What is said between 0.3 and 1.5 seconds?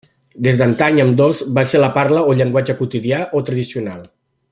Des d'antany ambdós